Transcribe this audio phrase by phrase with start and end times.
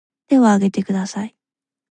[0.29, 1.35] 手を挙げてください